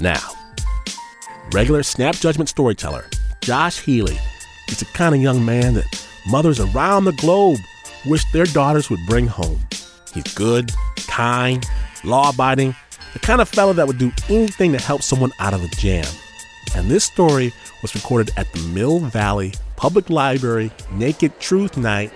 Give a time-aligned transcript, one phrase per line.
[0.00, 0.32] Now,
[1.52, 3.04] regular snap judgment storyteller
[3.42, 4.18] Josh Healey
[4.68, 7.58] is the kind of young man that mothers around the globe
[8.06, 9.60] wish their daughters would bring home.
[10.14, 10.72] He's good,
[11.06, 11.66] kind,
[12.02, 12.74] law abiding,
[13.12, 16.06] the kind of fellow that would do anything to help someone out of a jam.
[16.74, 22.10] And this story was recorded at the Mill Valley Public Library Naked Truth Night.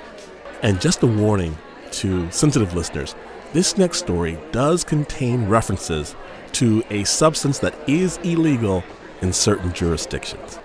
[0.63, 1.57] And just a warning
[1.93, 3.15] to sensitive listeners
[3.55, 6.17] this next story does contain references
[6.51, 8.83] to a substance that is illegal
[9.23, 10.59] in certain jurisdictions.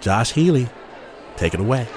[0.00, 0.68] Josh Healey,
[1.36, 1.88] take it away.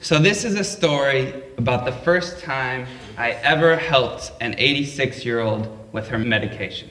[0.00, 5.40] So, this is a story about the first time I ever helped an 86 year
[5.40, 6.90] old with her medication.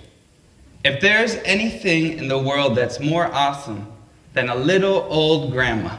[0.83, 3.94] If there's anything in the world that's more awesome
[4.35, 5.97] than a little old grandma,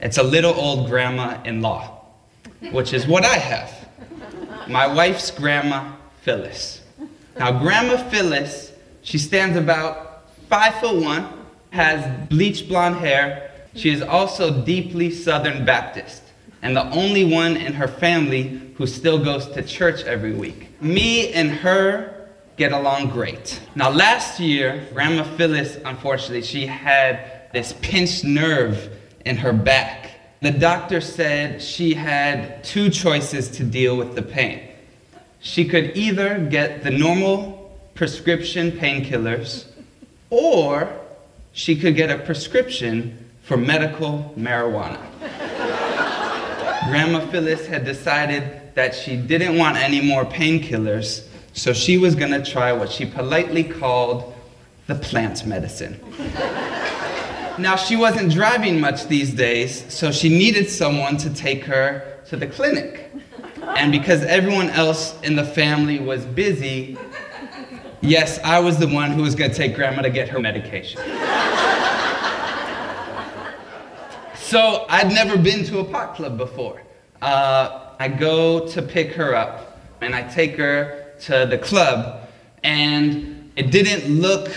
[0.00, 2.00] it's a little old grandma in law,
[2.72, 3.88] which is what I have.
[4.68, 6.80] My wife's grandma, Phyllis.
[7.38, 8.72] Now, Grandma Phyllis,
[9.02, 11.28] she stands about five foot one,
[11.70, 13.50] has bleached blonde hair.
[13.74, 16.22] She is also deeply Southern Baptist,
[16.62, 20.80] and the only one in her family who still goes to church every week.
[20.80, 23.60] Me and her get along great.
[23.74, 28.90] Now, last year, Grandma Phyllis, unfortunately, she had this pinched nerve
[29.24, 30.10] in her back.
[30.40, 34.68] The doctor said she had two choices to deal with the pain.
[35.40, 39.66] She could either get the normal prescription painkillers,
[40.30, 40.88] or
[41.52, 45.00] she could get a prescription for medical marijuana.
[46.88, 52.44] Grandma Phyllis had decided that she didn't want any more painkillers, so she was gonna
[52.44, 54.34] try what she politely called
[54.86, 56.00] the plant medicine.
[57.58, 62.36] Now, she wasn't driving much these days, so she needed someone to take her to
[62.36, 63.10] the clinic.
[63.76, 66.96] And because everyone else in the family was busy,
[68.00, 71.00] yes, I was the one who was gonna take grandma to get her medication.
[74.34, 76.82] So I'd never been to a pot club before.
[77.22, 82.28] Uh, I go to pick her up, and I take her to the club,
[82.62, 84.50] and it didn't look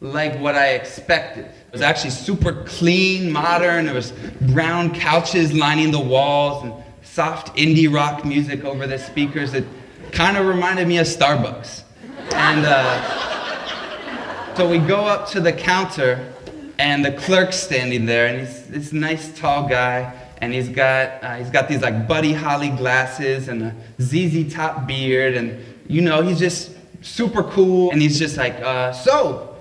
[0.00, 1.50] like what I expected.
[1.70, 3.84] It was actually super clean, modern.
[3.84, 9.54] There was brown couches lining the walls and soft indie rock music over the speakers.
[9.54, 9.64] It
[10.10, 11.84] kind of reminded me of Starbucks.
[12.32, 16.32] And uh, so we go up to the counter,
[16.76, 21.36] and the clerk's standing there, and he's this nice tall guy, and he's got uh,
[21.36, 26.20] he's got these like Buddy Holly glasses and a ZZ Top beard, and you know
[26.20, 29.56] he's just super cool, and he's just like, uh, so,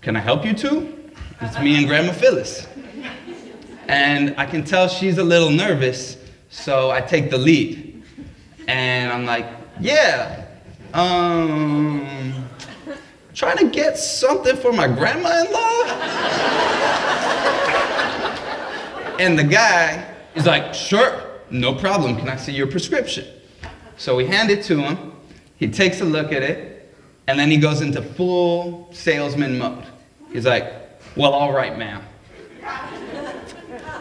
[0.00, 0.99] can I help you two?
[1.42, 2.68] It's me and Grandma Phyllis,
[3.88, 6.18] and I can tell she's a little nervous,
[6.50, 8.02] so I take the lead,
[8.68, 9.46] and I'm like,
[9.80, 10.44] yeah,
[10.92, 12.06] um
[13.32, 15.84] trying to get something for my grandma-in-law?
[19.18, 22.16] and the guy is like, sure, no problem.
[22.16, 23.26] Can I see your prescription?
[23.96, 25.12] So we hand it to him.
[25.56, 26.94] He takes a look at it,
[27.28, 29.86] and then he goes into full salesman mode.
[30.34, 30.79] He's like,
[31.16, 32.02] well, all right, ma'am.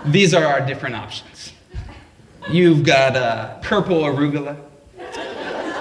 [0.05, 1.53] These are our different options.
[2.49, 4.57] You've got uh, purple arugula,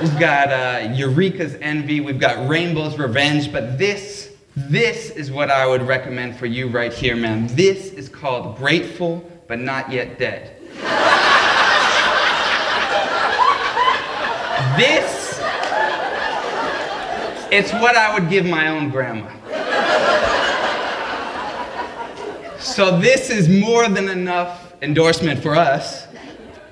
[0.00, 1.98] We've got uh, Eureka's Envy.
[1.98, 3.50] We've got Rainbow's Revenge.
[3.50, 7.48] But this, this is what I would recommend for you right here, ma'am.
[7.48, 10.54] This is called Grateful But Not Yet Dead.
[14.76, 15.40] this,
[17.50, 19.32] it's what I would give my own grandma.
[22.58, 26.08] So this is more than enough endorsement for us.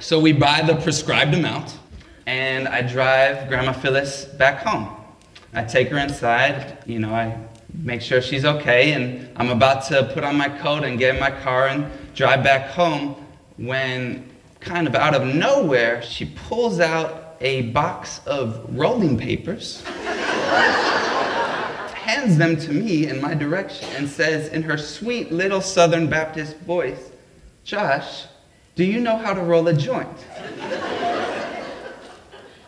[0.01, 1.79] So we buy the prescribed amount
[2.27, 4.89] and I drive Grandma Phyllis back home.
[5.55, 7.39] I take her inside, you know, I
[7.73, 11.21] make sure she's okay, and I'm about to put on my coat and get in
[11.21, 13.15] my car and drive back home
[13.57, 14.29] when,
[14.61, 19.85] kind of out of nowhere, she pulls out a box of rolling papers,
[22.07, 26.57] hands them to me in my direction, and says in her sweet little Southern Baptist
[26.59, 27.11] voice,
[27.65, 28.27] Josh,
[28.77, 30.09] do you know how to roll a joint?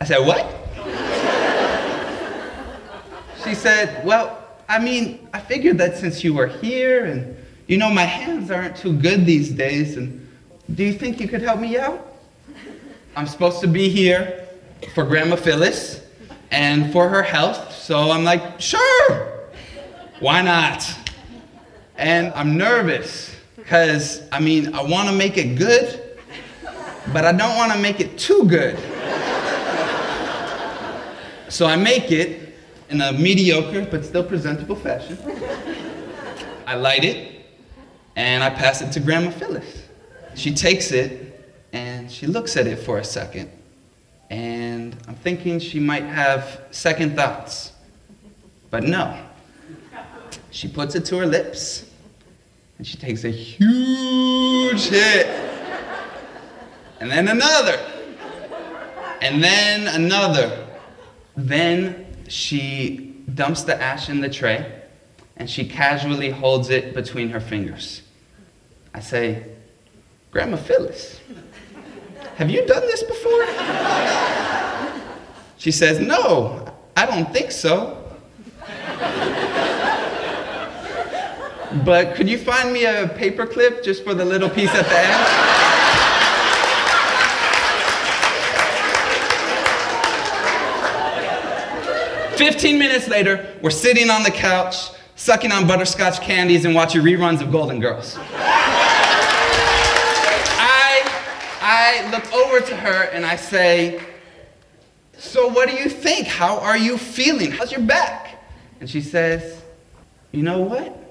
[0.01, 0.45] I said, What?
[3.45, 7.37] she said, Well, I mean, I figured that since you were here and
[7.67, 10.27] you know my hands aren't too good these days, and
[10.75, 12.13] do you think you could help me out?
[13.15, 14.47] I'm supposed to be here
[14.93, 16.01] for Grandma Phyllis
[16.51, 19.28] and for her health, so I'm like, sure,
[20.19, 20.89] why not?
[21.97, 26.17] And I'm nervous because, I mean, I want to make it good,
[27.13, 28.77] but I don't want to make it too good.
[31.49, 32.55] So I make it
[32.89, 35.17] in a mediocre but still presentable fashion.
[36.67, 37.45] I light it
[38.15, 39.83] and I pass it to Grandma Phyllis.
[40.35, 41.29] She takes it
[41.73, 43.49] and she looks at it for a second.
[44.29, 47.71] And I'm thinking she might have second thoughts.
[48.69, 49.17] But no.
[50.51, 51.89] She puts it to her lips
[52.77, 55.27] and she takes a huge hit.
[56.99, 57.79] And then another.
[59.21, 60.67] And then another.
[61.35, 64.81] Then she dumps the ash in the tray
[65.37, 68.01] and she casually holds it between her fingers.
[68.93, 69.45] I say,
[70.31, 71.19] Grandma Phyllis,
[72.35, 73.45] have you done this before?
[75.57, 77.98] She says, No, I don't think so.
[81.71, 84.99] But could you find me a paper clip just for the little piece at the
[84.99, 85.59] end?
[92.39, 97.41] 15 minutes later, we're sitting on the couch, sucking on butterscotch candies and watching reruns
[97.41, 98.17] of Golden Girls.
[100.57, 101.03] I,
[101.61, 104.01] I look over to her and I say,
[105.17, 106.25] So, what do you think?
[106.27, 107.51] How are you feeling?
[107.51, 108.41] How's your back?
[108.79, 109.61] And she says,
[110.31, 111.08] You know what?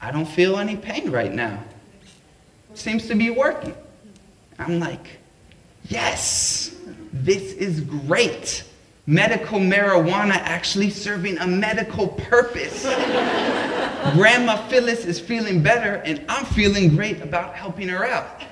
[0.00, 1.62] I don't feel any pain right now.
[2.74, 3.74] Seems to be working.
[4.58, 5.18] I'm like,
[5.88, 6.76] Yes,
[7.12, 8.64] this is great
[9.06, 12.84] medical marijuana actually serving a medical purpose.
[14.14, 18.42] Grandma Phyllis is feeling better, and I'm feeling great about helping her out.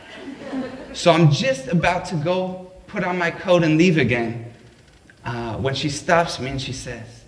[0.93, 4.53] So I'm just about to go put on my coat and leave again
[5.25, 7.25] uh, when she stops me and she says,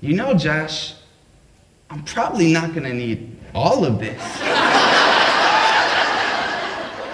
[0.00, 0.94] You know, Josh,
[1.88, 4.20] I'm probably not going to need all of this.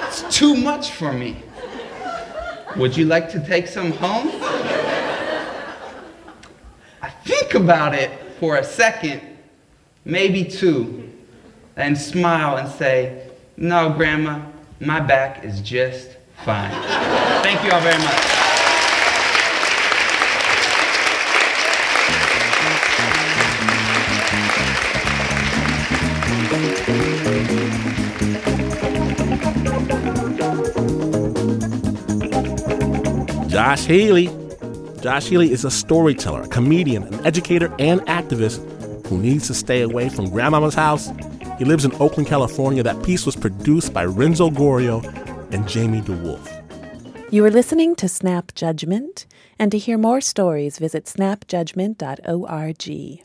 [0.06, 1.36] it's too much for me.
[2.76, 4.30] Would you like to take some home?
[7.02, 9.20] I think about it for a second,
[10.04, 11.10] maybe two,
[11.76, 14.40] and smile and say, No, Grandma,
[14.80, 16.70] my back is just fine.
[17.42, 18.41] Thank you all very much.
[33.48, 34.30] Josh Healey
[35.02, 38.64] Josh Healey is a storyteller, a comedian, an educator, and activist
[39.06, 41.10] who needs to stay away from grandmama's house.
[41.58, 42.84] He lives in Oakland, California.
[42.84, 45.02] That piece was produced by Renzo Gorrio
[45.52, 46.48] and Jamie DeWolf.
[47.32, 49.26] You are listening to Snap Judgment,
[49.58, 53.24] and to hear more stories, visit snapjudgment.org.